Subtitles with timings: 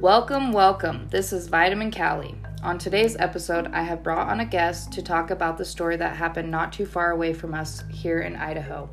[0.00, 1.08] Welcome, welcome.
[1.08, 2.34] This is Vitamin Cali.
[2.62, 6.16] On today's episode, I have brought on a guest to talk about the story that
[6.16, 8.90] happened not too far away from us here in Idaho.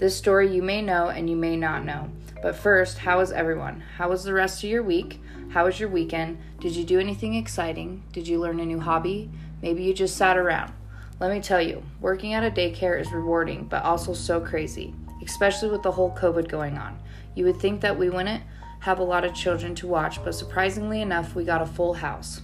[0.00, 2.10] This story you may know and you may not know.
[2.42, 3.84] But first, how is everyone?
[3.96, 5.20] How was the rest of your week?
[5.50, 6.38] How was your weekend?
[6.58, 8.02] Did you do anything exciting?
[8.12, 9.30] Did you learn a new hobby?
[9.62, 10.72] Maybe you just sat around.
[11.20, 14.94] Let me tell you, working at a daycare is rewarding, but also so crazy,
[15.24, 16.98] especially with the whole COVID going on.
[17.36, 18.42] You would think that we wouldn't
[18.84, 22.42] have a lot of children to watch, but surprisingly enough, we got a full house.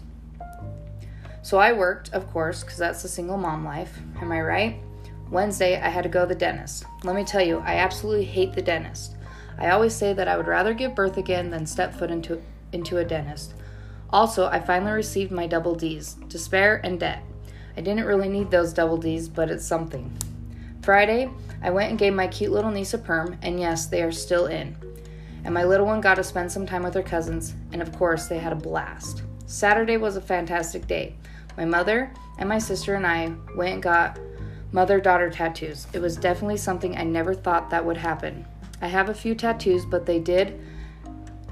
[1.42, 3.98] So I worked, of course, because that's the single mom life.
[4.22, 4.80] Am I right?
[5.30, 6.86] Wednesday, I had to go to the dentist.
[7.04, 9.16] Let me tell you, I absolutely hate the dentist.
[9.58, 12.40] I always say that I would rather give birth again than step foot into,
[12.72, 13.52] into a dentist.
[14.08, 17.22] Also, I finally received my double D's despair and debt.
[17.76, 20.10] I didn't really need those double D's, but it's something.
[20.80, 21.28] Friday,
[21.62, 24.46] I went and gave my cute little niece a perm, and yes, they are still
[24.46, 24.74] in
[25.44, 28.26] and my little one got to spend some time with her cousins, and of course,
[28.26, 29.22] they had a blast.
[29.46, 31.14] Saturday was a fantastic day.
[31.56, 34.18] My mother and my sister and I went and got
[34.72, 35.86] mother daughter tattoos.
[35.92, 38.46] It was definitely something I never thought that would happen.
[38.80, 40.60] I have a few tattoos, but they did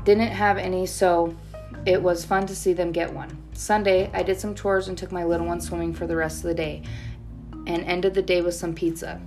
[0.04, 1.36] didn't have any, so
[1.84, 3.36] it was fun to see them get one.
[3.52, 6.44] Sunday, I did some chores and took my little one swimming for the rest of
[6.44, 6.82] the day
[7.66, 9.20] and ended the day with some pizza.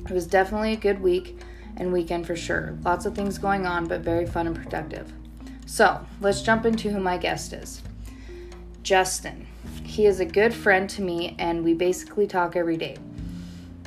[0.00, 1.38] It was definitely a good week
[1.78, 2.76] and weekend for sure.
[2.84, 5.12] Lots of things going on, but very fun and productive.
[5.64, 7.82] So, let's jump into who my guest is.
[8.82, 9.46] Justin.
[9.84, 12.96] He is a good friend to me, and we basically talk every day.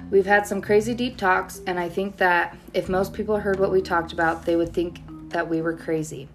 [0.09, 3.72] We've had some crazy deep talks, and I think that if most people heard what
[3.72, 6.28] we talked about, they would think that we were crazy.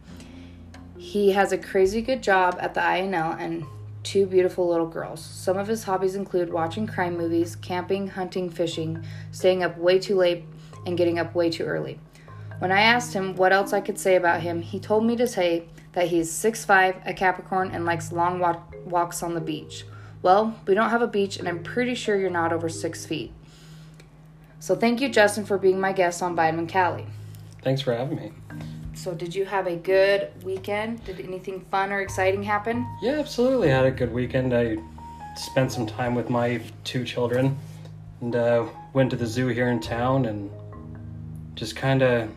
[0.96, 3.64] He has a crazy good job at the INL and
[4.02, 5.22] two beautiful little girls.
[5.22, 10.16] Some of his hobbies include watching crime movies, camping, hunting, fishing, staying up way too
[10.16, 10.44] late
[10.86, 12.00] and getting up way too early.
[12.58, 15.26] When I asked him what else I could say about him, he told me to
[15.26, 19.84] say that he's 6'5, a Capricorn, and likes long walk- walks on the beach.
[20.22, 23.32] Well, we don't have a beach, and I'm pretty sure you're not over six feet.
[24.58, 27.06] So thank you, Justin, for being my guest on Vitamin Cali.
[27.62, 28.32] Thanks for having me.
[28.94, 31.04] So, did you have a good weekend?
[31.04, 32.86] Did anything fun or exciting happen?
[33.02, 33.70] Yeah, absolutely.
[33.70, 34.54] I had a good weekend.
[34.54, 34.78] I
[35.36, 37.58] spent some time with my two children
[38.22, 40.50] and uh, went to the zoo here in town and
[41.56, 42.30] just kind of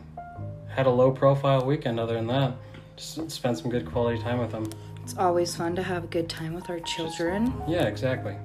[0.68, 2.54] had a low profile weekend other than that.
[2.96, 4.68] Just spent some good quality time with them.
[5.04, 7.52] It's always fun to have a good time with our children.
[7.58, 8.36] Just, yeah, exactly.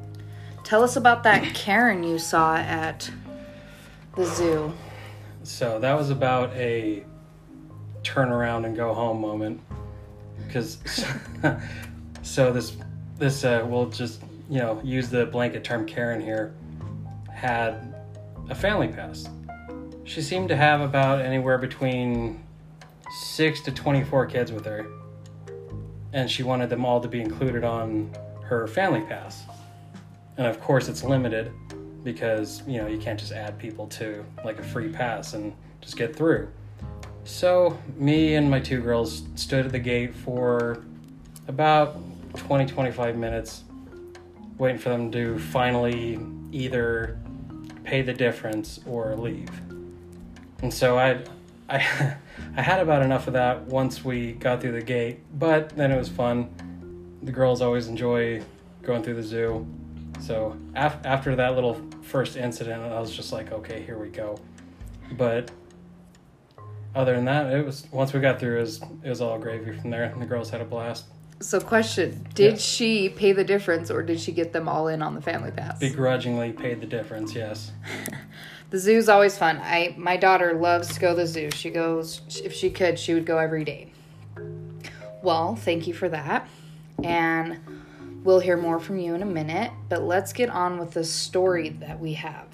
[0.63, 3.09] Tell us about that Karen you saw at
[4.15, 4.73] the zoo.
[5.43, 7.03] So that was about a
[8.03, 9.61] turn around and go home moment
[10.45, 10.77] because
[12.21, 12.77] so this
[13.17, 16.53] this uh, we'll just you know use the blanket term Karen here
[17.31, 17.93] had
[18.49, 19.27] a family pass
[20.05, 22.43] she seemed to have about anywhere between
[23.09, 24.85] six to 24 kids with her.
[26.13, 29.43] And she wanted them all to be included on her family pass.
[30.37, 31.51] And of course, it's limited
[32.03, 35.97] because, you know, you can't just add people to like a free pass and just
[35.97, 36.49] get through.
[37.23, 40.83] So, me and my two girls stood at the gate for
[41.47, 41.97] about
[42.35, 43.63] 20 25 minutes,
[44.59, 46.19] waiting for them to finally
[46.51, 47.17] either
[47.83, 49.49] pay the difference or leave.
[50.65, 51.19] And so I,
[51.69, 51.75] I,
[52.57, 55.95] I had about enough of that once we got through the gate, but then it
[55.95, 56.49] was fun.
[57.21, 58.41] The girls always enjoy
[58.81, 59.67] going through the zoo.
[60.19, 64.39] So af- after that little first incident, I was just like, okay, here we go.
[65.11, 65.51] But
[66.95, 69.71] other than that, it was once we got through, it was, it was all gravy
[69.77, 71.05] from there, and the girls had a blast.
[71.41, 72.61] So, question: Did yes.
[72.61, 75.77] she pay the difference, or did she get them all in on the family pass?
[75.77, 77.35] Begrudgingly paid the difference.
[77.35, 77.71] Yes.
[78.75, 79.61] The zoo's always fun.
[79.63, 81.49] I my daughter loves to go to the zoo.
[81.49, 83.93] She goes if she could, she would go every day.
[85.23, 86.45] Well, thank you for that.
[87.01, 87.57] And
[88.25, 91.69] we'll hear more from you in a minute, but let's get on with the story
[91.69, 92.47] that we have.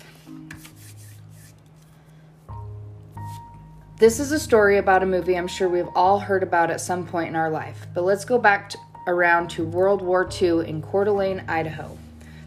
[3.97, 7.03] This is a story about a movie I'm sure we've all heard about at some
[7.07, 8.77] point in our life, but let's go back to,
[9.07, 11.97] around to World War II in Coeur d'Alene, Idaho.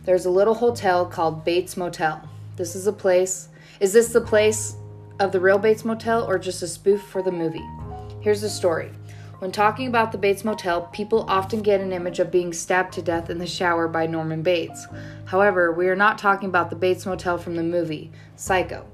[0.05, 2.29] There's a little hotel called Bates Motel.
[2.55, 3.49] This is a place
[3.81, 4.76] is this the place
[5.21, 7.67] of the real Bates Motel or just a spoof for the movie?
[8.21, 8.91] Here's the story.
[9.41, 13.03] When talking about the Bates Motel, people often get an image of being stabbed to
[13.03, 14.87] death in the shower by Norman Bates.
[15.25, 18.87] However, we are not talking about the Bates Motel from the movie, Psycho,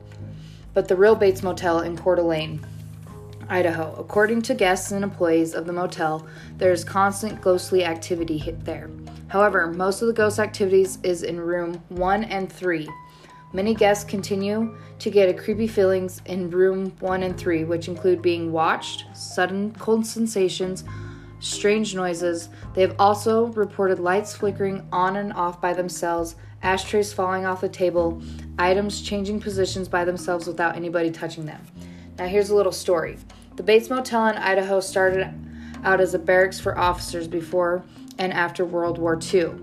[0.75, 2.65] but the real Bates Motel in Coeur d'Alene,
[3.49, 3.95] Idaho.
[3.99, 6.27] According to guests and employees of the motel,
[6.57, 8.89] there is constant ghostly activity there.
[9.29, 12.89] However, most of the ghost activities is in room 1 and 3.
[13.53, 18.23] Many guests continue to get a creepy feelings in room 1 and 3, which include
[18.23, 20.85] being watched, sudden cold sensations,
[21.41, 22.49] strange noises.
[22.75, 27.69] They have also reported lights flickering on and off by themselves, ashtrays falling off the
[27.69, 28.23] table,
[28.57, 31.67] items changing positions by themselves without anybody touching them.
[32.19, 33.17] Now, here's a little story.
[33.57, 35.29] The Bates Motel in Idaho started
[35.83, 37.83] out as a barracks for officers before
[38.17, 39.55] and after World War II.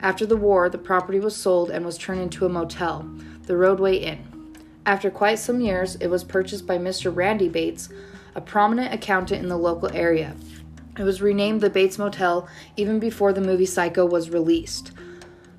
[0.00, 3.08] After the war, the property was sold and was turned into a motel,
[3.44, 4.56] the Roadway Inn.
[4.84, 7.14] After quite some years, it was purchased by Mr.
[7.14, 7.88] Randy Bates,
[8.34, 10.34] a prominent accountant in the local area.
[10.98, 14.92] It was renamed the Bates Motel even before the movie Psycho was released.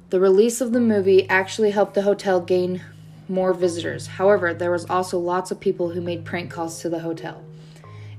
[0.09, 2.81] The release of the movie actually helped the hotel gain
[3.27, 4.07] more visitors.
[4.07, 7.43] However, there was also lots of people who made prank calls to the hotel.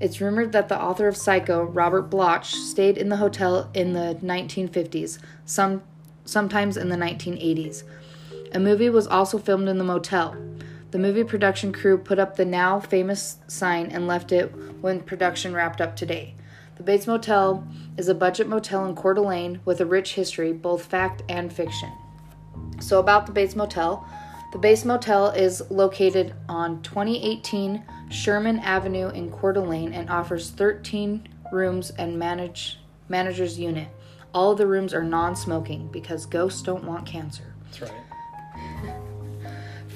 [0.00, 4.18] It's rumored that the author of Psycho, Robert Bloch, stayed in the hotel in the
[4.22, 5.82] 1950s, some
[6.24, 7.84] sometimes in the 1980s.
[8.54, 10.36] A movie was also filmed in the motel.
[10.92, 14.46] The movie production crew put up the now famous sign and left it
[14.80, 16.36] when production wrapped up today.
[16.76, 17.66] The Bates Motel
[17.96, 21.90] is a budget motel in Coeur d'Alene with a rich history, both fact and fiction.
[22.78, 24.06] So, about the Bates Motel,
[24.52, 31.26] the Bates Motel is located on 2018 Sherman Avenue in Coeur d'Alene and offers 13
[31.50, 32.78] rooms and manage,
[33.08, 33.88] manager's unit.
[34.32, 37.52] All of the rooms are non smoking because ghosts don't want cancer.
[37.64, 38.03] That's right.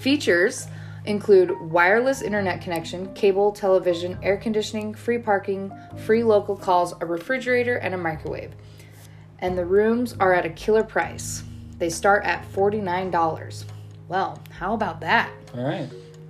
[0.00, 0.68] Features
[1.06, 5.72] include wireless internet connection, cable, television, air conditioning, free parking,
[6.06, 8.52] free local calls, a refrigerator, and a microwave.
[9.40, 11.42] And the rooms are at a killer price.
[11.78, 13.64] They start at $49.
[14.08, 15.30] Well, how about that?
[15.54, 15.88] All right.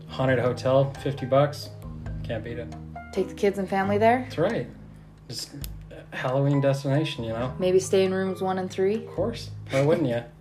[0.09, 1.71] Haunted hotel, 50 bucks.
[2.25, 2.75] Can't beat it.
[3.13, 4.21] Take the kids and family there?
[4.25, 4.67] That's right.
[5.29, 5.51] Just
[6.13, 7.55] Halloween destination, you know?
[7.59, 8.95] Maybe stay in rooms one and three?
[8.97, 9.51] Of course.
[9.71, 10.23] Why wouldn't you?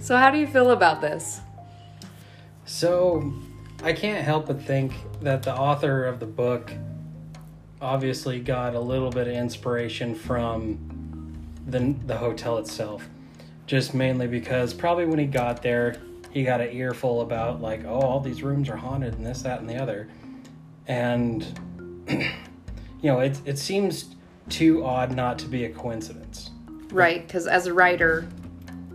[0.00, 1.40] So, how do you feel about this?
[2.70, 3.34] So,
[3.82, 6.72] I can't help but think that the author of the book
[7.80, 13.08] obviously got a little bit of inspiration from the the hotel itself.
[13.66, 15.96] Just mainly because probably when he got there,
[16.30, 19.58] he got an earful about like, oh, all these rooms are haunted and this, that,
[19.58, 20.08] and the other,
[20.86, 21.44] and
[22.08, 22.22] you
[23.02, 24.14] know, it it seems
[24.48, 26.52] too odd not to be a coincidence.
[26.92, 28.28] Right, because as a writer,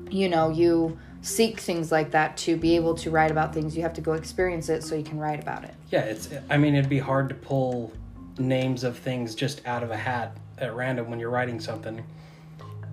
[0.10, 3.76] you know, you seek things like that to be able to write about things.
[3.76, 5.74] You have to go experience it so you can write about it.
[5.90, 6.30] Yeah, it's.
[6.50, 7.92] I mean, it'd be hard to pull
[8.38, 12.06] names of things just out of a hat at random when you're writing something.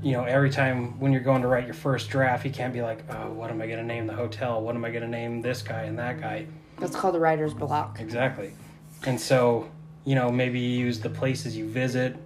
[0.02, 2.82] You know, every time when you're going to write your first draft, you can't be
[2.82, 4.62] like, "Oh, what am I going to name the hotel?
[4.62, 6.46] What am I going to name this guy and that guy?"
[6.78, 8.00] That's called the writer's block.
[8.00, 8.54] Exactly.
[9.04, 9.70] And so,
[10.04, 12.16] you know, maybe you use the places you visit,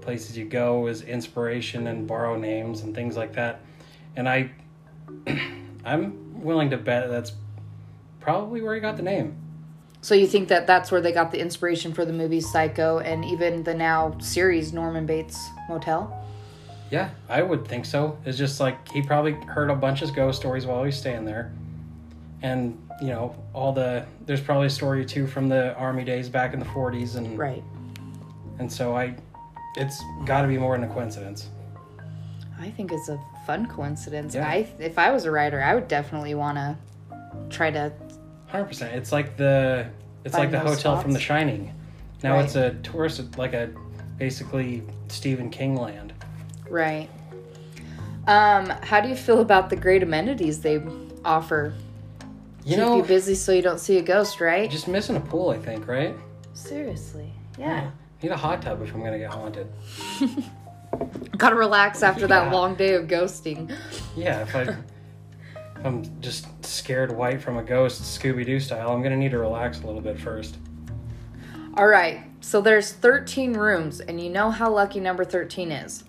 [0.00, 3.60] places you go as inspiration and borrow names and things like that.
[4.16, 4.50] And I
[5.84, 7.32] I'm willing to bet that's
[8.20, 9.36] probably where he got the name.
[10.00, 13.24] So you think that that's where they got the inspiration for the movie Psycho and
[13.24, 15.38] even the now series Norman Bates
[15.68, 16.18] Motel?
[16.90, 18.18] Yeah, I would think so.
[18.26, 21.24] It's just like he probably heard a bunch of ghost stories while he was staying
[21.24, 21.52] there.
[22.42, 26.28] And, you know, all the there's probably a story or two from the army days
[26.28, 27.62] back in the 40s and Right.
[28.58, 29.14] and so I
[29.76, 31.48] it's got to be more than a coincidence.
[32.62, 34.34] I think it's a fun coincidence.
[34.34, 34.48] Yeah.
[34.48, 36.76] I if I was a writer, I would definitely want to
[37.50, 37.92] try to
[38.52, 38.82] 100%.
[38.94, 39.86] It's like the
[40.24, 41.20] it's like the hotel from The.
[41.20, 41.74] Shining.
[42.22, 42.44] Now Right.
[42.44, 43.70] it's a tourist like a
[44.16, 46.12] basically Stephen King land.
[46.70, 47.08] right.
[48.28, 50.80] Um, how do you feel about the great amenities they
[51.24, 51.74] offer?
[52.64, 54.70] You Keep know, you busy so you don't see a ghost, right?
[54.70, 56.14] just missing a pool, I think, right?
[56.54, 57.32] Seriously.
[57.58, 57.90] Yeah.
[58.22, 59.66] Need a hot tub if I'm going to get haunted.
[61.36, 63.74] Gotta relax after that long day of ghosting.
[64.16, 64.76] Yeah, if I
[65.84, 69.82] I'm just scared white from a ghost, Scooby Doo style, I'm gonna need to relax
[69.82, 70.56] a little bit first.
[71.74, 72.24] All right.
[72.40, 76.04] So there's 13 rooms, and you know how lucky number 13 is,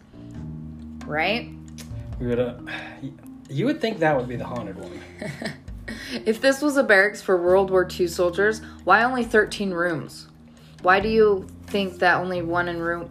[1.06, 1.52] right?
[2.20, 2.56] We would, uh,
[3.50, 5.00] you would think that would be the haunted one.
[6.26, 10.28] If this was a barracks for World War II soldiers, why only 13 rooms?
[10.82, 13.10] Why do you think that only one in room,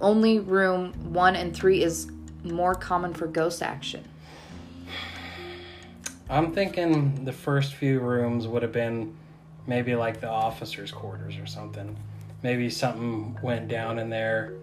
[0.00, 2.10] only room one and three is
[2.44, 4.04] more common for ghost action?
[6.28, 9.14] I'm thinking the first few rooms would have been
[9.66, 11.96] maybe like the officers' quarters or something.
[12.42, 14.54] Maybe something went down in there.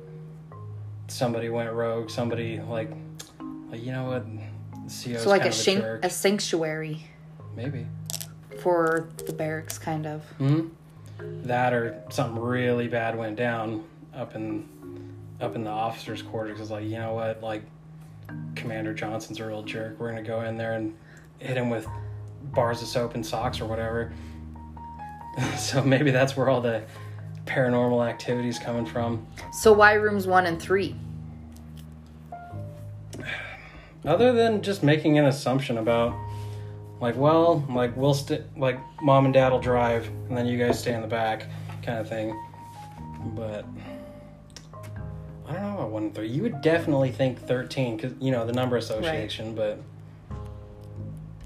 [1.08, 2.10] Somebody went rogue.
[2.10, 2.89] Somebody like,
[3.70, 4.25] like you know what?
[4.86, 6.06] CO's so like a, of shan- jerk.
[6.06, 7.03] a sanctuary
[7.56, 7.86] Maybe.
[8.62, 10.24] for the barracks, kind of.
[10.38, 10.67] hmm
[11.20, 13.84] That or something really bad went down
[14.15, 14.67] up in
[15.39, 16.60] up in the officers' quarters.
[16.60, 17.63] It's like you know what, like
[18.56, 20.00] Commander Johnson's a real jerk.
[20.00, 20.96] We're gonna go in there and
[21.39, 21.88] hit him with
[22.53, 24.13] bars of soap and socks or whatever.
[25.58, 26.84] so maybe that's where all the
[27.46, 29.25] paranormal activities coming from.
[29.53, 30.96] So why rooms one and three?
[34.06, 36.15] Other than just making an assumption about,
[37.01, 40.79] like, well, like we'll st- like mom and dad will drive, and then you guys
[40.79, 41.46] stay in the back,
[41.84, 42.39] kind of thing.
[43.36, 43.65] But
[45.98, 46.27] one and three.
[46.30, 49.56] You would definitely think thirteen, because you know the number association.
[49.56, 49.80] But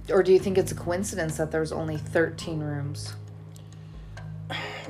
[0.09, 3.13] Or do you think it's a coincidence that there's only 13 rooms?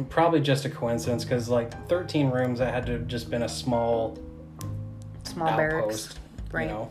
[0.10, 3.50] probably just a coincidence, because like thirteen rooms, that had to have just been a
[3.50, 4.18] small
[5.24, 5.84] Small barracks.
[6.08, 6.20] outpost.
[6.52, 6.64] Right.
[6.64, 6.90] You know.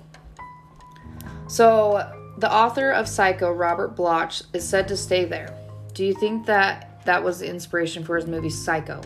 [1.49, 5.53] So, the author of Psycho, Robert Bloch, is said to stay there.
[5.95, 9.01] Do you think that that was the inspiration for his movie Psycho?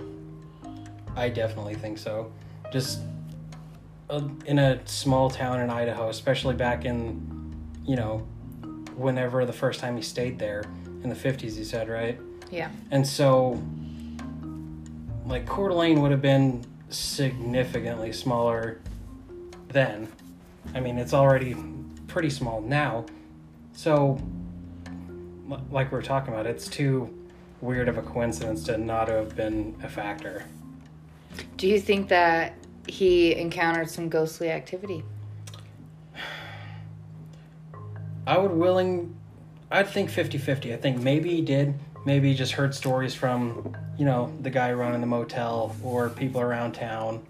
[1.17, 2.31] I definitely think so.
[2.71, 3.01] Just
[4.11, 7.55] Uh, in a small town in Idaho, especially back in,
[7.87, 8.19] you know,
[8.97, 10.65] whenever the first time he stayed there
[11.03, 12.21] in the 50s, he said, right?
[12.51, 12.71] Yeah.
[12.91, 13.63] And so,
[15.27, 18.81] like, Coeur d'Alene would have been significantly smaller
[19.69, 20.09] then.
[20.75, 21.57] I mean, it's already
[22.07, 23.07] pretty small now.
[23.73, 24.19] So,
[25.49, 27.13] li- like we are talking about, it's too
[27.61, 30.45] weird of a coincidence to not have been a factor.
[31.57, 32.55] Do you think that
[32.87, 35.05] he encountered some ghostly activity?
[38.27, 39.15] I would willing
[39.71, 40.73] I'd think 50-50.
[40.73, 41.75] I think maybe he did.
[42.07, 46.41] Maybe he just heard stories from, you know, the guy running the motel or people
[46.41, 47.25] around town.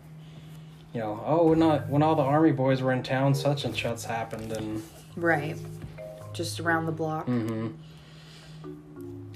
[0.93, 3.75] You know, oh, when not when all the army boys were in town, such and
[3.75, 4.83] such happened, and
[5.17, 5.57] Right.
[6.33, 7.27] Just around the block.
[7.27, 7.69] hmm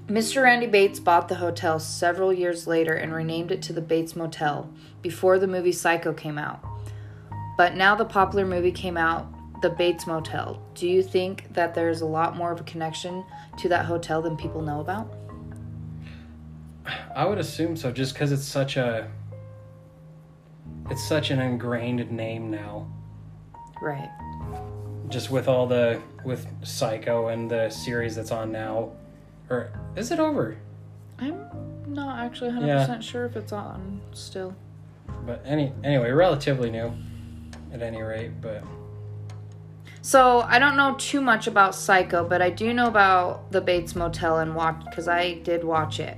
[0.08, 0.42] Mr.
[0.42, 4.72] Randy Bates bought the hotel several years later and renamed it to the Bates Motel
[5.02, 6.64] before the movie Psycho came out.
[7.58, 9.26] But now the popular movie came out,
[9.60, 10.62] The Bates Motel.
[10.74, 13.22] Do you think that there's a lot more of a connection
[13.58, 15.12] to that hotel than people know about?
[17.14, 19.10] I would assume so, just because it's such a
[20.88, 22.90] it's such an ingrained name now.
[23.82, 24.08] Right.
[25.10, 28.92] Just with all the with Psycho and the series that's on now,
[29.50, 30.56] or is it over?
[31.18, 31.46] I'm
[31.88, 33.00] not actually 100% Yeah.
[33.00, 34.54] sure if it's on still.
[35.26, 36.92] But any anyway, relatively new,
[37.72, 38.40] at any rate.
[38.40, 38.62] But
[40.00, 43.94] So I don't know too much about Psycho, but I do know about the Bates
[43.96, 46.16] Motel and watch because I did watch it.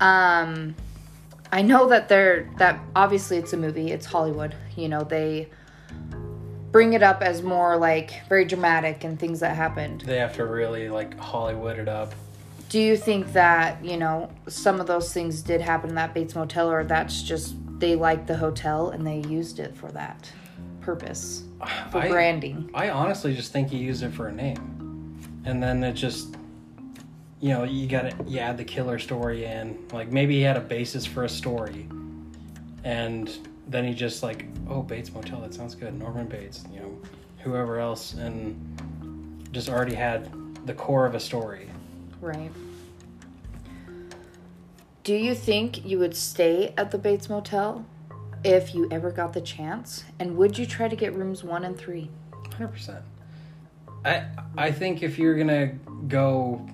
[0.00, 0.74] Um,
[1.50, 3.90] I know that they're that obviously it's a movie.
[3.92, 4.54] It's Hollywood.
[4.76, 5.48] You know they
[6.70, 10.00] bring it up as more like very dramatic and things that happened.
[10.02, 12.12] they have to really like Hollywood it up.
[12.74, 16.34] Do you think that you know some of those things did happen in that Bates
[16.34, 20.28] Motel, or that's just they liked the hotel and they used it for that
[20.80, 21.44] purpose
[21.92, 22.68] for I- branding?
[22.74, 26.34] I honestly just think he used it for a name, and then it just,
[27.38, 29.78] you know, you got to you add the killer story in.
[29.92, 31.86] Like maybe he had a basis for a story,
[32.82, 33.30] and
[33.68, 35.94] then he just like, oh Bates Motel, that sounds good.
[35.94, 36.98] Norman Bates, you know,
[37.38, 40.28] whoever else, and just already had
[40.66, 41.70] the core of a story.
[42.20, 42.50] Right.
[45.02, 47.84] Do you think you would stay at the Bates Motel
[48.42, 50.04] if you ever got the chance?
[50.18, 52.10] And would you try to get rooms one and three?
[52.54, 53.04] Hundred percent.
[54.04, 55.72] I I think if you're gonna
[56.08, 56.66] go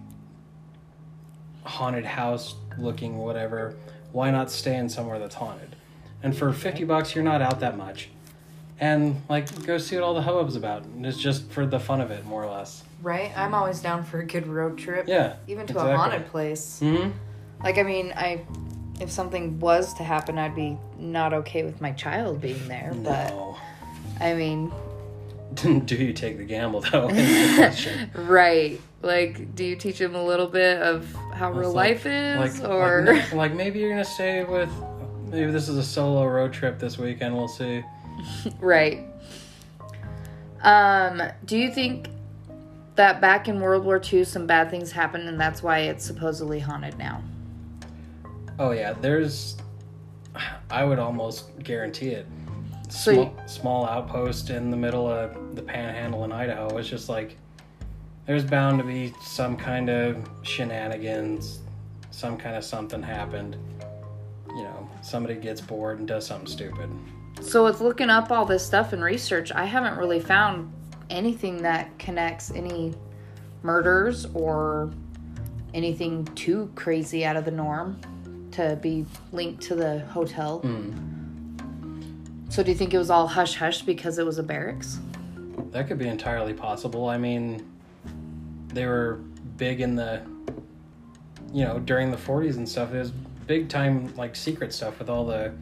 [1.64, 3.76] haunted house looking whatever,
[4.12, 5.74] why not stay in somewhere that's haunted?
[6.22, 8.10] And for fifty bucks, you're not out that much.
[8.80, 10.84] And like, go see what all the hubbub's about.
[10.84, 12.82] And it's just for the fun of it, more or less.
[13.02, 13.30] Right.
[13.36, 15.06] I'm always down for a good road trip.
[15.06, 15.36] Yeah.
[15.46, 15.92] Even to exactly.
[15.92, 16.80] a haunted place.
[16.80, 17.10] Hmm.
[17.62, 18.40] Like I mean, I
[18.98, 22.92] if something was to happen, I'd be not okay with my child being there.
[22.94, 23.56] But No.
[24.18, 24.72] I mean,
[25.54, 27.08] Do you take the gamble though?
[27.10, 28.80] The right.
[29.02, 32.70] Like, do you teach him a little bit of how real like- life is, like,
[32.70, 34.70] or like, like maybe you're gonna stay with.
[35.28, 37.34] Maybe this is a solo road trip this weekend.
[37.36, 37.82] We'll see.
[38.60, 39.06] Right.
[40.62, 42.08] Um, do you think
[42.96, 46.58] that back in World War II some bad things happened and that's why it's supposedly
[46.60, 47.22] haunted now?
[48.58, 49.56] Oh yeah, there's.
[50.70, 52.26] I would almost guarantee it.
[52.90, 56.76] So Small, you- small outpost in the middle of the Panhandle in Idaho.
[56.76, 57.36] It's just like
[58.26, 61.60] there's bound to be some kind of shenanigans,
[62.10, 63.56] some kind of something happened.
[64.48, 66.90] You know, somebody gets bored and does something stupid.
[67.40, 70.72] So with looking up all this stuff and research, I haven't really found
[71.08, 72.94] anything that connects any
[73.62, 74.92] murders or
[75.74, 78.00] anything too crazy out of the norm
[78.52, 80.60] to be linked to the hotel.
[80.60, 80.92] Hmm.
[82.48, 84.98] So do you think it was all hush hush because it was a barracks?
[85.70, 87.08] That could be entirely possible.
[87.08, 87.64] I mean,
[88.68, 89.20] they were
[89.56, 90.22] big in the,
[91.52, 92.92] you know, during the 40s and stuff.
[92.92, 93.12] It was
[93.46, 95.52] big time like secret stuff with all the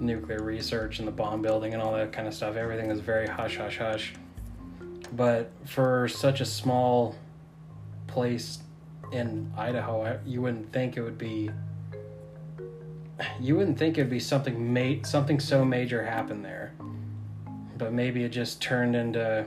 [0.00, 2.56] nuclear research and the bomb building and all that kind of stuff.
[2.56, 4.14] Everything is very hush hush hush.
[5.12, 7.16] But for such a small
[8.06, 8.60] place
[9.12, 11.50] in Idaho, you wouldn't think it would be.
[13.38, 16.72] You wouldn't think it'd be something ma- something so major happened there,
[17.76, 19.44] but maybe it just turned into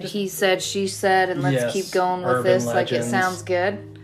[0.00, 2.66] Just- he said, she said, and let's Yes, keep going with this.
[2.66, 3.98] Like it sounds good,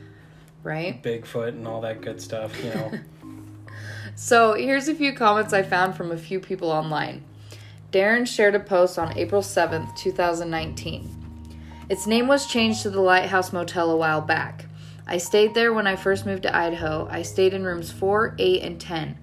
[0.63, 1.01] right?
[1.03, 2.53] Bigfoot and all that good stuff.
[2.65, 2.93] You know,
[4.15, 7.25] So here's a few comments I found from a few people online.
[7.91, 11.09] Darren shared a post on April 7th, 2019.
[11.89, 14.67] Its name was changed to the Lighthouse Motel a while back.
[15.07, 17.09] I stayed there when I first moved to Idaho.
[17.11, 19.19] I stayed in rooms 4, 8, and 10.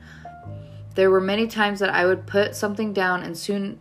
[0.96, 3.79] There were many times that I would put something down and soon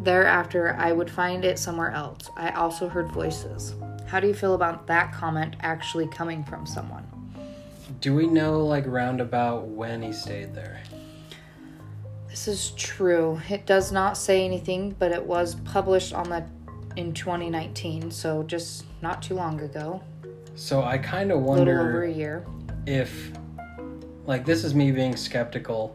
[0.00, 2.30] thereafter I would find it somewhere else.
[2.36, 3.74] I also heard voices.
[4.06, 7.15] How do you feel about that comment actually coming from someone?
[8.00, 10.82] Do we know like roundabout when he stayed there?
[12.28, 13.40] This is true.
[13.48, 16.44] It does not say anything, but it was published on the
[16.96, 20.02] in 2019, so just not too long ago.
[20.54, 22.46] So I kind of A little over wonder a year.
[22.86, 23.32] if,
[24.26, 25.94] like, this is me being skeptical,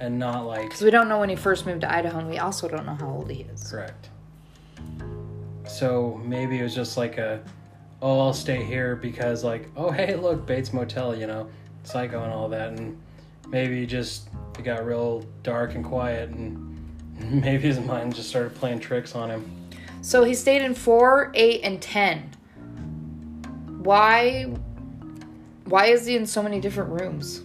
[0.00, 2.38] and not like Because we don't know when he first moved to Idaho, and we
[2.38, 3.68] also don't know how old he is.
[3.68, 4.10] correct.
[5.66, 7.40] So maybe it was just like a,
[8.02, 11.48] oh, I'll stay here because like, oh hey, look, Bates Motel, you know,
[11.84, 12.98] Psycho and all that, and
[13.48, 14.28] maybe just
[14.58, 16.76] it got real dark and quiet, and
[17.30, 19.50] maybe his mind just started playing tricks on him.
[20.00, 22.30] So he stayed in 4, 8, and 10.
[23.82, 24.44] Why
[25.64, 27.42] why is he in so many different rooms?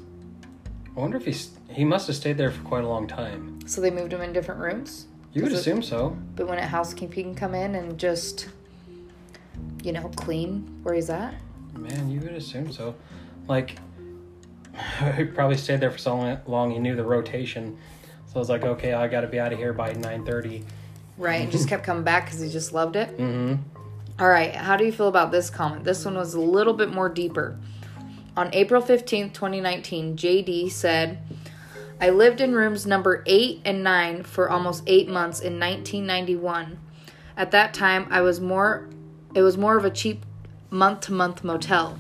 [0.96, 3.60] I wonder if he's he must have stayed there for quite a long time.
[3.66, 5.08] So they moved him in different rooms?
[5.34, 6.16] You would Does it- assume so.
[6.36, 8.50] But when a housekeeping can come in and just
[9.84, 11.34] you know, clean where he's at?
[11.78, 12.96] Man, you would assume so.
[13.48, 13.78] Like,
[15.18, 17.78] he probably stayed there for so long- he knew the rotation.
[18.28, 20.64] So I was like, okay, I got to be out of here by nine thirty.
[21.18, 23.16] Right, and just kept coming back because he just loved it.
[23.18, 23.62] Mm-hmm.
[24.20, 25.84] All right, how do you feel about this comment?
[25.84, 27.60] This one was a little bit more deeper.
[28.36, 31.20] On April 15th, 2019, JD said,
[32.02, 36.80] I lived in rooms number 8 and 9 for almost 8 months in 1991.
[37.38, 38.90] At that time, I was more
[39.36, 40.26] it was more of a cheap
[40.70, 41.98] month-to-month motel.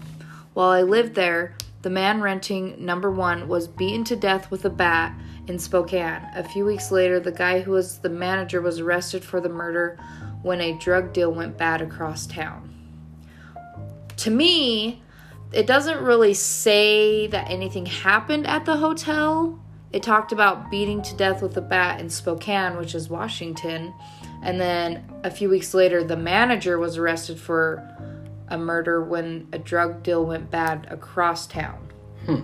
[0.54, 4.70] While I lived there, the man renting number 1 was beaten to death with a
[4.70, 5.14] bat
[5.48, 6.22] in Spokane.
[6.36, 10.00] A few weeks later, the guy who was the manager was arrested for the murder
[10.42, 12.70] when a drug deal went bad across town.
[14.18, 15.02] To me,
[15.52, 19.60] it doesn't really say that anything happened at the hotel.
[19.92, 23.94] It talked about beating to death with a bat in Spokane, which is Washington.
[24.44, 27.90] And then a few weeks later, the manager was arrested for
[28.50, 31.88] a murder when a drug deal went bad across town.
[32.26, 32.42] Hmm.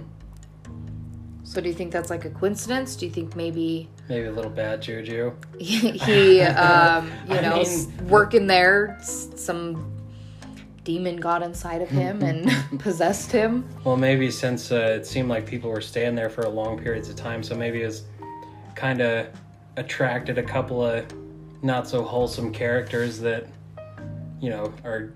[1.43, 2.95] So, do you think that's like a coincidence?
[2.95, 5.33] Do you think maybe Maybe a little bad juju.
[5.59, 9.95] he, um, you know, mean- working there, some
[10.83, 13.67] demon got inside of him and possessed him?
[13.83, 17.17] Well, maybe since uh, it seemed like people were staying there for long periods of
[17.17, 18.03] time, so maybe it's
[18.75, 19.27] kind of
[19.75, 21.05] attracted a couple of
[21.61, 23.47] not so wholesome characters that
[24.39, 25.13] you know are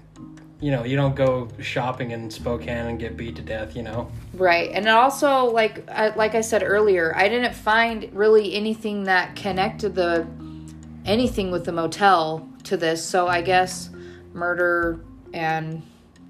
[0.60, 3.76] you know you don't go shopping in Spokane and get beat to death.
[3.76, 4.12] You know.
[4.34, 9.36] Right, and also like I, like I said earlier, I didn't find really anything that
[9.36, 10.28] connected the
[11.06, 13.04] anything with the motel to this.
[13.04, 13.90] So I guess
[14.34, 15.00] murder
[15.34, 15.84] and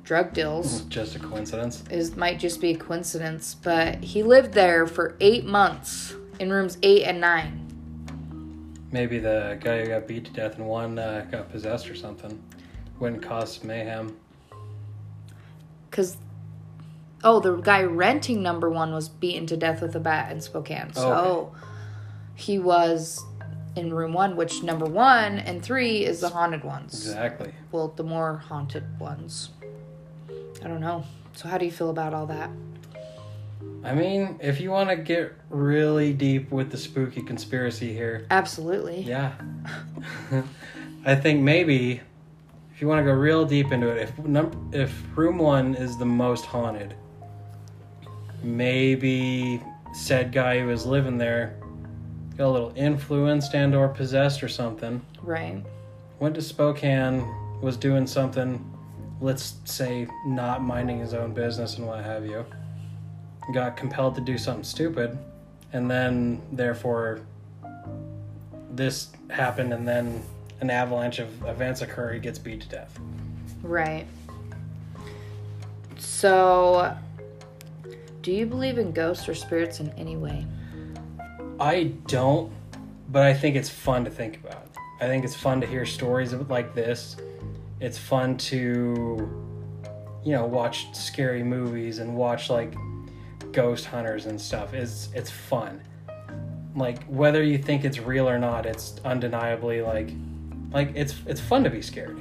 [0.04, 1.84] drug deals Just a coincidence.
[1.89, 3.56] is might just be a coincidence.
[3.56, 7.62] But he lived there for eight months in rooms eight and nine.
[8.93, 12.39] Maybe the guy who got beat to death in one uh, got possessed or something.
[12.99, 14.15] Wouldn't cause mayhem.
[15.89, 16.15] Cause
[17.23, 20.93] oh, the guy renting number one was beaten to death with a bat in Spokane.
[20.93, 21.56] So Oh,
[22.36, 23.25] he was
[23.75, 26.93] in room one, which number one and three is the haunted ones.
[26.93, 27.51] Exactly.
[27.71, 29.49] Well, the more haunted ones.
[30.63, 31.03] I don't know.
[31.34, 32.51] So how do you feel about all that?
[33.84, 39.02] I mean, if you want to get really deep with the spooky conspiracy here, Absolutely.
[39.02, 39.34] yeah.
[41.06, 41.99] I think maybe
[42.73, 45.97] if you want to go real deep into it, if num- if room one is
[45.97, 46.95] the most haunted,
[48.41, 49.62] maybe
[49.93, 51.60] said guy who was living there
[52.38, 55.02] got a little influenced and or possessed or something.
[55.21, 55.63] Right.
[56.19, 57.23] Went to Spokane,
[57.62, 58.63] was doing something,
[59.21, 62.45] let's say not minding his own business and what have you.
[63.51, 65.17] Got compelled to do something stupid,
[65.73, 67.21] and then therefore
[68.71, 70.23] this happened, and then
[70.62, 72.13] an avalanche of events occur.
[72.13, 72.97] He gets beat to death.
[73.62, 74.06] Right.
[75.97, 76.95] So
[78.23, 80.47] Do you believe in ghosts or spirits in any way?
[81.60, 82.53] I don't,
[83.10, 84.69] but I think it's fun to think about.
[85.01, 87.17] I think it's fun to hear stories of like this.
[87.82, 89.29] It's fun to,
[90.23, 92.73] you know, watch scary movies and watch like
[93.54, 94.74] ghost hunters and stuff.
[94.74, 95.82] It's it's fun.
[96.76, 100.10] Like whether you think it's real or not, it's undeniably like,
[100.72, 102.20] like it's it's fun to be scared.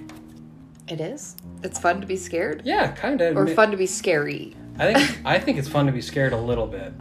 [0.89, 1.37] It is.
[1.63, 3.37] It's fun to be scared, Yeah, kind of.
[3.37, 4.55] or fun to be scary.
[4.79, 6.93] I think I think it's fun to be scared a little bit.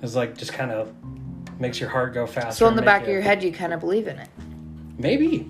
[0.00, 0.92] It's like just kind of
[1.60, 2.52] makes your heart go faster.
[2.64, 4.28] So in the back of your head, you kind of believe in it.
[4.98, 5.48] maybe,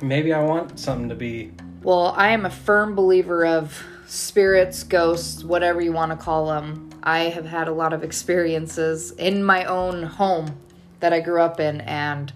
[0.00, 1.52] maybe I want something to be.
[1.82, 6.90] Well, I am a firm believer of spirits, ghosts, whatever you want to call them.
[7.02, 10.58] I have had a lot of experiences in my own home
[11.00, 12.30] that I grew up in, and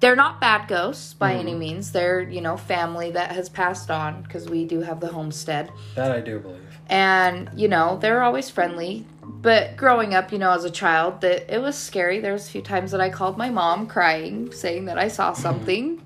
[0.00, 1.40] they're not bad ghosts by hmm.
[1.40, 1.92] any means.
[1.92, 5.70] They're, you know, family that has passed on because we do have the homestead.
[5.96, 6.60] That I do believe.
[6.88, 9.04] And, you know, they're always friendly.
[9.22, 12.20] But growing up, you know, as a child, that it was scary.
[12.20, 15.32] There was a few times that I called my mom crying, saying that I saw
[15.34, 16.00] something.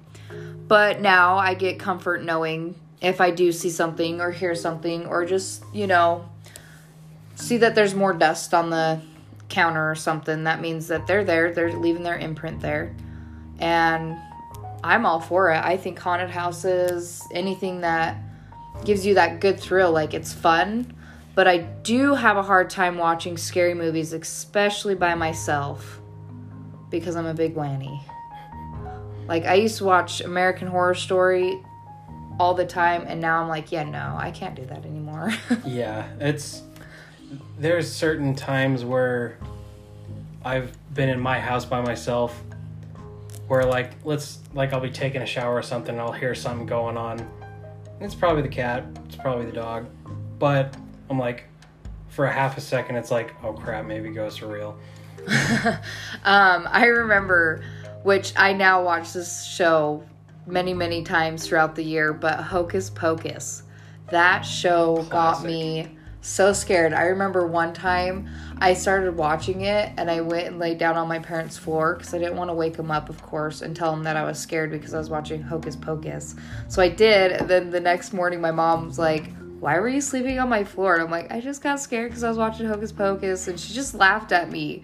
[0.67, 5.25] But now I get comfort knowing if I do see something or hear something or
[5.25, 6.29] just, you know,
[7.35, 9.01] see that there's more dust on the
[9.49, 11.53] counter or something, that means that they're there.
[11.53, 12.95] They're leaving their imprint there.
[13.59, 14.17] And
[14.83, 15.63] I'm all for it.
[15.63, 18.17] I think haunted houses, anything that
[18.85, 20.93] gives you that good thrill, like it's fun.
[21.35, 26.01] But I do have a hard time watching scary movies, especially by myself,
[26.91, 28.01] because I'm a big wanny.
[29.29, 31.61] Like I used to watch American Horror Story
[32.39, 35.33] all the time, and now I'm like, yeah, no, I can't do that anymore.
[35.65, 36.63] Yeah, it's
[37.59, 39.39] there's certain times where
[40.45, 42.41] I've been in my house by myself
[43.49, 46.67] where like let's like I'll be taking a shower or something and I'll hear something
[46.67, 47.27] going on.
[48.01, 49.87] It's probably the cat, it's probably the dog.
[50.39, 50.77] But
[51.11, 51.45] I'm like
[52.09, 54.79] for a half a second it's like, oh crap, maybe ghosts are real.
[56.25, 57.63] Um, I remember,
[58.03, 60.03] which I now watch this show
[60.47, 63.63] many, many times throughout the year, but Hocus Pocus.
[64.11, 65.89] That show got me
[66.21, 66.93] so scared.
[66.93, 68.29] I remember one time
[68.59, 72.15] I started watching it and I went and laid down on my parents' floor because
[72.15, 74.39] I didn't want to wake them up, of course, and tell them that I was
[74.39, 76.35] scared because I was watching Hocus Pocus.
[76.69, 80.01] So I did, and then the next morning my mom was like, why were you
[80.01, 80.95] sleeping on my floor?
[80.95, 83.73] And I'm like, I just got scared because I was watching Hocus Pocus, and she
[83.73, 84.83] just laughed at me.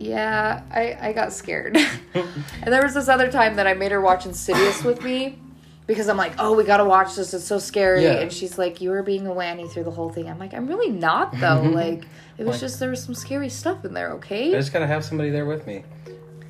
[0.00, 1.76] Yeah, I, I got scared.
[2.14, 5.38] and there was this other time that I made her watch Insidious with me
[5.86, 7.34] because I'm like, oh, we gotta watch this.
[7.34, 8.04] It's so scary.
[8.04, 8.14] Yeah.
[8.14, 10.26] And she's like, you were being a wanny through the whole thing.
[10.26, 11.60] I'm like, I'm really not though.
[11.74, 12.04] like,
[12.38, 14.12] it was Like- just there was some scary stuff in there.
[14.12, 14.48] Okay.
[14.48, 15.84] I just gotta have somebody there with me.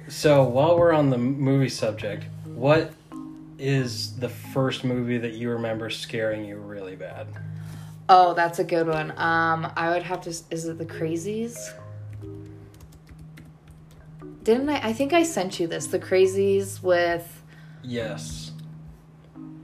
[0.06, 2.92] So while we're on the movie subject, what
[3.58, 7.26] is the first movie that you remember scaring you really bad?
[8.08, 9.10] Oh, that's a good one.
[9.12, 10.30] Um, I would have to.
[10.30, 11.56] Is it the Crazies?
[14.42, 14.88] Didn't I?
[14.88, 15.86] I think I sent you this.
[15.86, 17.42] The Crazies with
[17.82, 18.52] Yes.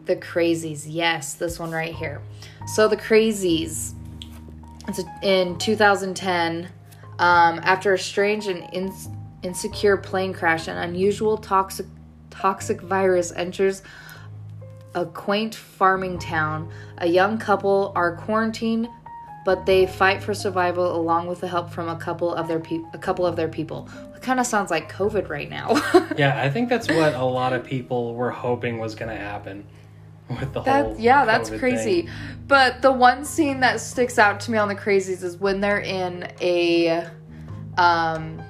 [0.05, 0.85] The Crazies.
[0.87, 2.21] Yes, this one right here.
[2.75, 3.95] So The Crazies.
[4.89, 6.69] It's in 2010.
[7.19, 9.09] Um, after a strange and ins
[9.43, 11.87] insecure plane crash, an unusual toxic
[12.31, 13.83] toxic virus enters
[14.95, 16.71] a quaint farming town.
[16.99, 18.89] A young couple are quarantined,
[19.45, 22.85] but they fight for survival along with the help from a couple of their pe-
[22.93, 23.89] a couple of their people.
[24.27, 25.81] Kind of sounds like COVID right now.
[26.19, 29.65] Yeah, I think that's what a lot of people were hoping was gonna happen
[30.29, 30.95] with the whole.
[30.95, 32.03] That yeah, that's crazy.
[32.03, 32.11] thing.
[32.49, 35.79] But the one scene that sticks out to me on the crazies is when they're
[35.79, 37.07] in a
[37.79, 38.43] um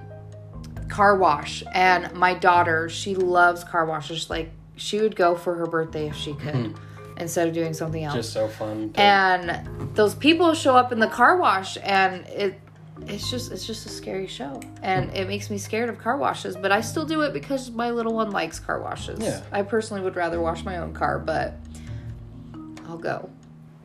[0.88, 5.66] car wash and my daughter, she loves car washes like she would go for her
[5.66, 6.74] birthday if she could
[7.18, 8.14] instead of doing something else.
[8.14, 8.92] Just so fun.
[8.94, 12.60] to- and those people show up in the car wash and it
[13.02, 16.56] it's just it's just a scary show and it makes me scared of car washes
[16.56, 19.42] but i still do it because my little one likes car washes Yeah.
[19.52, 21.54] i personally would rather wash my own car but
[22.88, 23.28] i'll go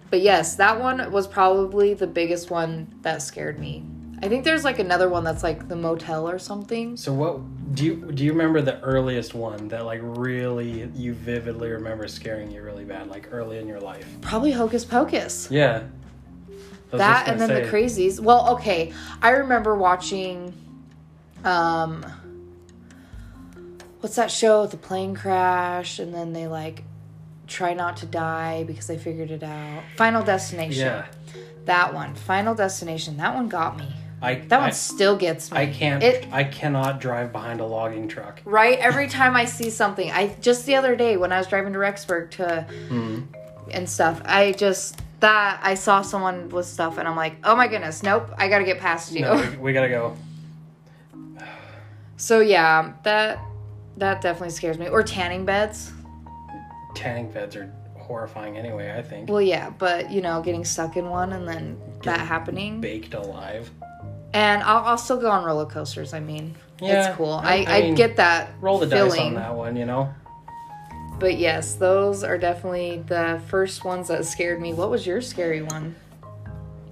[0.09, 3.83] but yes that one was probably the biggest one that scared me
[4.23, 7.41] i think there's like another one that's like the motel or something so what
[7.75, 8.25] do you do?
[8.25, 13.07] You remember the earliest one that like really you vividly remember scaring you really bad,
[13.07, 14.05] like early in your life?
[14.21, 15.83] probably hocus pocus Yeah.
[16.93, 18.19] I that and then the crazies.
[18.19, 20.53] Well okay i remember watching
[21.43, 22.05] um
[23.99, 26.83] what's that show the plane crash and then they like
[27.47, 29.83] try not to die because they figured it out?
[29.97, 30.85] Final destination.
[30.85, 31.05] Yeah.
[31.65, 32.15] that one.
[32.15, 33.17] Final destination.
[33.17, 33.87] That one got me.
[34.21, 35.57] I that I, one still gets me.
[35.57, 36.01] I can't.
[36.03, 38.41] it I cannot drive behind a logging truck.
[38.45, 38.77] right?
[38.79, 40.11] Every time i see something.
[40.11, 43.25] I just the other day when i was driving to rexburg to Mm.
[43.71, 47.67] and stuff i just that I saw someone with stuff and I'm like, oh my
[47.67, 49.21] goodness, nope, I gotta get past you.
[49.21, 50.15] No, we, we gotta go.
[52.17, 53.39] So yeah, that
[53.97, 54.87] that definitely scares me.
[54.89, 55.91] Or tanning beds.
[56.93, 58.93] Tanning beds are horrifying anyway.
[58.95, 62.79] I think Well, yeah, but you know, getting stuck in one and then that happening.
[62.79, 63.71] baked alive.
[64.33, 66.13] And I'll, I'll still go on roller coasters.
[66.13, 67.33] I mean, Yeah, it's cool.
[67.33, 70.13] I- I, I I, get that Roll the dice on that one, you know.
[71.21, 74.73] But yes, those are definitely the first ones that scared me.
[74.73, 75.95] What was your scary one?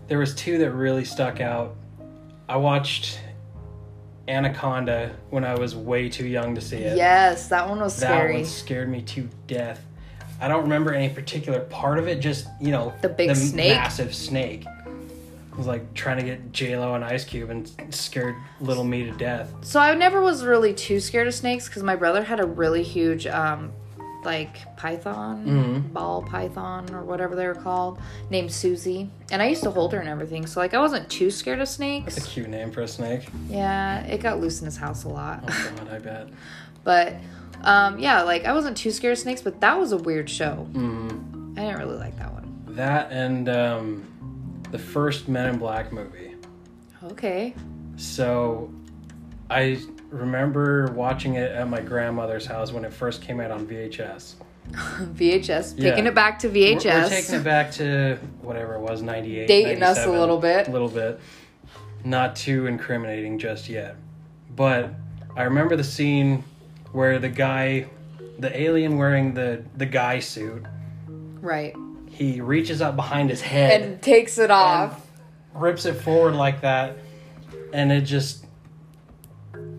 [0.07, 1.75] There was two that really stuck out.
[2.47, 3.19] I watched
[4.27, 6.95] Anaconda when I was way too young to see it.
[6.95, 8.33] Yes, that one was scary.
[8.33, 9.83] that one scared me to death.
[10.39, 12.19] I don't remember any particular part of it.
[12.19, 13.75] Just you know, The big snake?
[13.75, 14.63] massive snake.
[14.65, 19.05] It was like trying to get J Lo and Ice Cube and scared little me
[19.05, 19.51] to death.
[19.61, 22.83] So I never was really too scared of snakes because my brother had a really
[22.83, 23.71] huge, um,
[24.23, 25.93] like python, Mhm.
[25.93, 29.99] ball python or whatever they were called, named Susie, and I used to hold her
[29.99, 30.45] and everything.
[30.45, 32.15] So like I wasn't too scared of snakes.
[32.15, 33.29] That's a cute name for a snake.
[33.49, 36.27] Yeah, it got loose in his house a lot, Oh god, I bet.
[36.83, 37.13] but
[37.63, 40.67] um, yeah, like I wasn't too scared of snakes, but that was a weird show.
[40.73, 41.57] Mm.
[41.57, 42.63] I didn't really like that one.
[42.69, 46.35] That and um, the first Men in Black movie.
[47.11, 47.53] Okay,
[47.95, 48.69] So,
[49.49, 54.35] I remember watching it at my grandmother's house when it first came out on VHS.
[54.71, 55.89] VHS, Yeah.
[55.91, 59.47] taking it back to We're- VHS, We're, taking it back to whatever it was, 98.
[59.47, 60.67] dating us a little bit.
[60.67, 61.19] A little bit.
[62.03, 63.95] Not too incriminating just yet.
[64.55, 64.91] But
[65.35, 66.43] I remember the scene
[66.91, 67.87] where the guy,
[68.39, 70.63] the alien wearing the, the guy suit,
[71.41, 71.75] right,
[72.09, 75.05] he reaches up behind his head, and takes it off.
[75.53, 76.97] rips it forward like that,
[77.73, 78.45] and it just,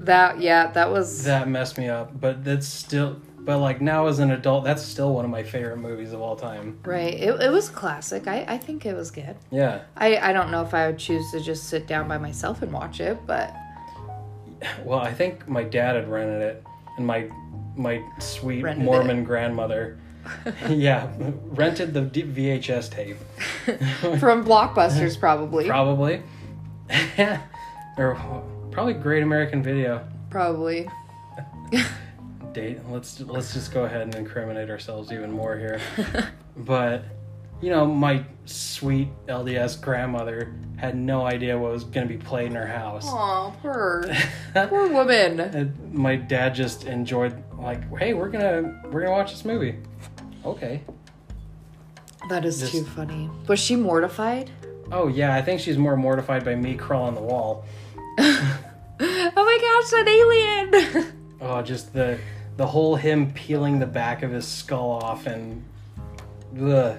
[0.00, 2.18] That yeah, that was that messed me up.
[2.18, 5.76] But that's still, but like now as an adult, that's still one of my favorite
[5.78, 6.78] movies of all time.
[6.84, 7.14] right.
[7.14, 8.26] It, it was classic.
[8.26, 9.36] I I think it was good.
[9.50, 9.82] Yeah.
[9.96, 12.72] I I don't know if I would choose to just sit down by myself and
[12.72, 13.54] watch it, but
[14.84, 16.64] Well, I think my dad had rented it,
[16.96, 17.28] and my
[17.76, 19.98] my sweet Rented Mormon grandmother,
[20.68, 23.16] yeah, rented the VHS tape.
[24.18, 25.66] from Blockbusters probably.
[25.66, 26.22] Probably,
[27.96, 28.14] or
[28.80, 30.02] probably Great American Video.
[30.30, 30.88] probably.
[32.54, 32.78] Date.
[32.88, 35.80] Let's let's just go ahead and incriminate ourselves even more here.
[36.56, 37.04] But
[37.60, 42.46] you know, my sweet LDS grandmother had no idea what was going to be played
[42.48, 43.06] in her house.
[43.06, 44.04] Aw, poor
[44.54, 45.40] poor woman.
[45.40, 49.76] And my dad just enjoyed like, hey, we're gonna we're gonna watch this movie.
[50.44, 50.80] Okay.
[52.30, 53.30] That is Just- too funny.
[53.46, 54.50] Was she mortified?
[54.90, 57.64] Oh yeah, I think she's more mortified by me crawling the wall.
[59.40, 61.16] Oh my gosh, that alien!
[61.42, 62.18] Oh, just the
[62.58, 65.64] the whole him peeling the back of his skull off and
[66.60, 66.98] ugh,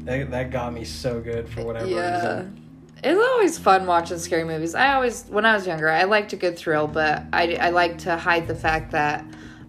[0.00, 2.14] that that got me so good for whatever yeah.
[2.14, 2.64] reason.
[3.02, 4.74] It's always fun watching scary movies.
[4.74, 7.96] I always, when I was younger, I liked a good thrill, but I, I like
[7.98, 9.24] to hide the fact that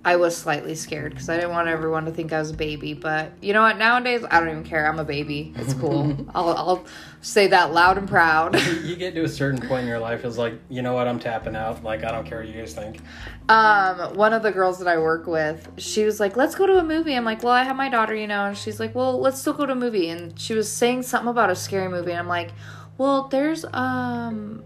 [0.05, 2.93] I was slightly scared because I didn't want everyone to think I was a baby.
[2.93, 3.77] But you know what?
[3.77, 4.87] Nowadays, I don't even care.
[4.87, 5.53] I'm a baby.
[5.57, 6.15] It's cool.
[6.33, 6.85] I'll, I'll
[7.21, 8.55] say that loud and proud.
[8.83, 11.19] You get to a certain point in your life, it's like, you know what, I'm
[11.19, 11.83] tapping out.
[11.83, 13.01] Like, I don't care what you guys think.
[13.49, 16.77] um, one of the girls that I work with, she was like, "Let's go to
[16.77, 19.19] a movie." I'm like, "Well, I have my daughter, you know," and she's like, "Well,
[19.19, 22.11] let's still go to a movie." And she was saying something about a scary movie,
[22.11, 22.51] and I'm like,
[22.97, 24.63] "Well, there's um,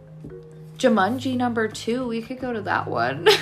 [0.78, 2.08] Jumanji number two.
[2.08, 3.28] We could go to that one."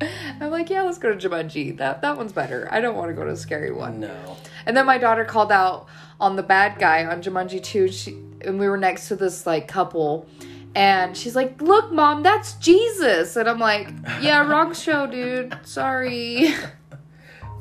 [0.40, 1.76] I'm like, "Yeah, let's go to Jumanji.
[1.76, 2.68] That that one's better.
[2.70, 4.36] I don't want to go to a scary one." No.
[4.66, 5.86] And then my daughter called out
[6.20, 7.88] on the bad guy on Jumanji 2.
[7.88, 8.10] She
[8.42, 10.26] and we were next to this like couple
[10.74, 13.88] and she's like, "Look, mom, that's Jesus." And I'm like,
[14.20, 15.56] "Yeah, wrong show, dude.
[15.64, 16.54] Sorry."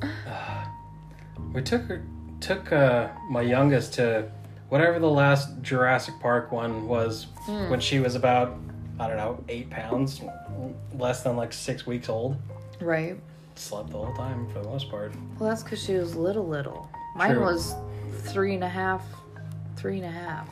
[1.53, 2.03] We took her,
[2.39, 4.27] took uh, my youngest to
[4.69, 8.57] whatever the last Jurassic Park one was when she was about
[8.99, 10.19] I don't know eight pounds,
[10.95, 12.37] less than like six weeks old.
[12.79, 13.17] Right.
[13.55, 15.13] Slept the whole time for the most part.
[15.39, 16.89] Well, that's because she was little, little.
[17.15, 17.43] Mine True.
[17.45, 17.75] was
[18.23, 19.03] three and a half,
[19.75, 20.49] three and a half.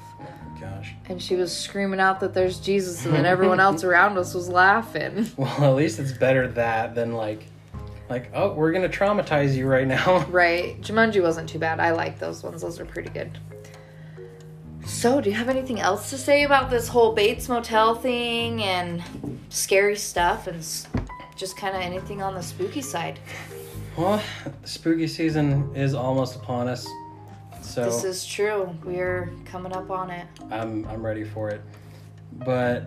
[0.59, 0.93] Gosh.
[1.09, 4.47] And she was screaming out that there's Jesus, and then everyone else around us was
[4.47, 5.27] laughing.
[5.35, 7.47] Well, at least it's better that than like,
[8.09, 10.23] like oh, we're gonna traumatize you right now.
[10.29, 10.79] Right.
[10.81, 11.79] Jumanji wasn't too bad.
[11.79, 12.61] I like those ones.
[12.61, 13.39] Those are pretty good.
[14.85, 19.03] So, do you have anything else to say about this whole Bates Motel thing and
[19.49, 20.57] scary stuff and
[21.35, 23.19] just kind of anything on the spooky side?
[23.97, 24.21] Well,
[24.63, 26.87] spooky season is almost upon us,
[27.61, 28.75] so This is true.
[28.83, 30.27] We're coming up on it.
[30.49, 31.61] I'm I'm ready for it.
[32.33, 32.83] But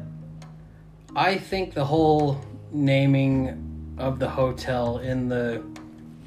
[1.15, 2.41] I think the whole
[2.73, 5.63] naming of the hotel in the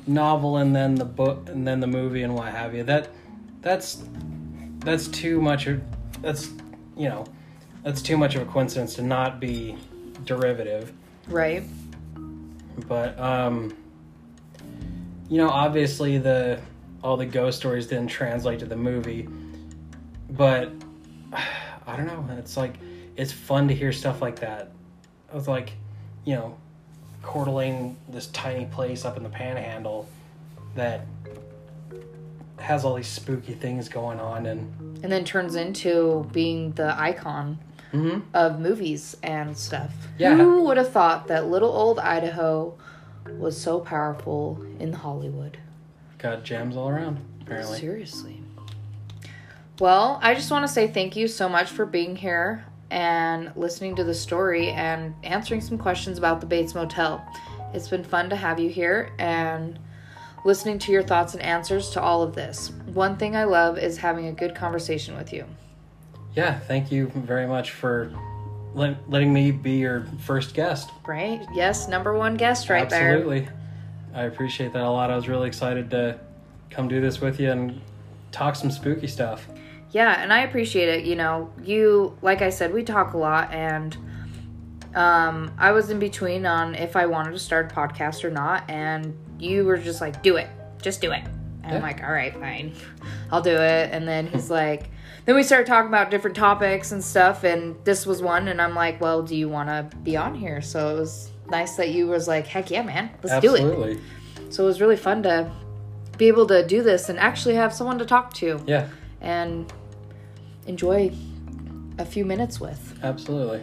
[0.07, 3.09] novel and then the book and then the movie and what have you that
[3.61, 4.05] that's
[4.87, 5.81] that's too much of
[6.21, 6.49] that's
[6.95, 7.25] you know
[7.83, 9.75] that's too much of a coincidence to not be
[10.23, 10.93] derivative.
[11.27, 11.63] Right.
[12.87, 13.75] But um,
[15.27, 16.61] you know, obviously the
[17.03, 19.27] all the ghost stories didn't translate to the movie,
[20.29, 20.71] but
[21.33, 22.25] I don't know.
[22.37, 22.75] It's like
[23.17, 24.71] it's fun to hear stuff like that.
[25.29, 25.73] I was like,
[26.23, 26.57] you know,
[27.23, 30.07] Coeur this tiny place up in the Panhandle
[30.75, 31.05] that
[32.59, 37.59] has all these spooky things going on, and And then turns into being the icon
[37.93, 38.23] Mhm.
[38.33, 39.93] of movies and stuff.
[40.17, 40.35] Yeah.
[40.35, 42.73] Who would have thought that little old Idaho
[43.37, 45.57] was so powerful in Hollywood?
[46.17, 47.19] got gems all around.
[47.41, 48.41] Apparently, Seriously.
[49.79, 53.95] Well, I just want to say thank you so much for being here and listening
[53.97, 57.23] to the story and answering some questions about the Bates Motel.
[57.73, 59.77] It's been fun to have you here and
[60.47, 62.71] listening to your thoughts and answers to all of this.
[62.93, 65.43] One thing I love is having a good conversation with you.
[66.35, 66.57] yeah.
[66.57, 68.13] Thank you very much for
[68.73, 70.89] let, letting me be your first guest.
[71.05, 71.45] Right?
[71.53, 73.15] Yes, number one guest right there.
[73.15, 73.49] Absolutely.
[74.13, 75.11] I appreciate that a lot.
[75.11, 76.17] I was really excited to
[76.69, 77.81] come do this with you and
[78.31, 79.45] talk some spooky stuff.
[79.91, 81.05] Yeah, and I appreciate it.
[81.05, 83.97] You know, you like I said, we talk a lot, and
[84.95, 88.69] um, I was in between on if I wanted to start a podcast or not,
[88.69, 90.47] and you were just like, "Do it,
[90.81, 91.23] just do it."
[91.63, 92.73] And I'm like, "All right, fine,
[93.31, 94.89] I'll do it." And then he's like,
[95.25, 98.73] then we started talking about different topics and stuff, and this was one, and I'm
[98.75, 102.07] like, "Well, do you want to be on here?" So it was nice that you
[102.07, 103.99] was like, "Heck yeah, man, let's do it."
[104.53, 105.51] So it was really fun to
[106.17, 108.87] be able to do this and actually have someone to talk to Yeah,
[109.21, 109.71] and
[110.65, 111.11] enjoy
[111.99, 112.97] a few minutes with.
[113.03, 113.61] absolutely.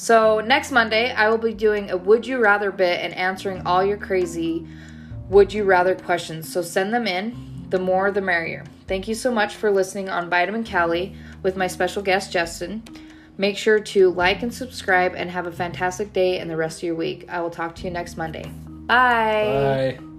[0.00, 3.84] So, next Monday, I will be doing a Would You Rather bit and answering all
[3.84, 4.66] your crazy
[5.28, 6.50] Would You Rather questions.
[6.50, 7.66] So, send them in.
[7.68, 8.64] The more, the merrier.
[8.86, 12.82] Thank you so much for listening on Vitamin Callie with my special guest, Justin.
[13.36, 16.84] Make sure to like and subscribe and have a fantastic day and the rest of
[16.84, 17.26] your week.
[17.28, 18.50] I will talk to you next Monday.
[18.86, 19.98] Bye.
[19.98, 20.09] Bye.